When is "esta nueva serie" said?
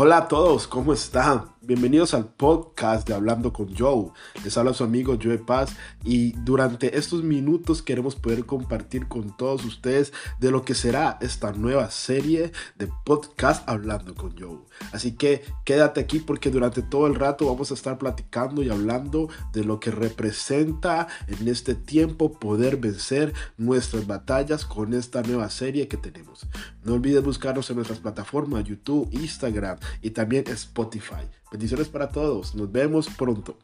11.20-12.52, 24.94-25.86